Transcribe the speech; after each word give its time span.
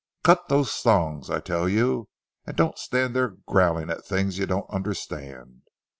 "Cut 0.23 0.49
those 0.49 0.73
thongs, 0.77 1.29
I 1.29 1.39
tell 1.41 1.69
you; 1.69 2.09
and 2.47 2.57
don't 2.57 2.79
stand 2.79 3.15
there 3.15 3.35
growling 3.45 3.91
at 3.91 4.03
things 4.03 4.39
you 4.39 4.47
don't 4.47 4.67
understand." 4.67 5.61